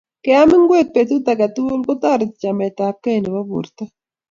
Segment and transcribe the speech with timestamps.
[0.23, 3.83] Keam ngwek petut age tugul ko toreti chametapkei nebo porto